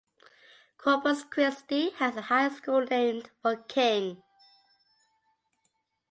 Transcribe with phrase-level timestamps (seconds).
[0.79, 4.23] Corpus Christi has a high school named for King.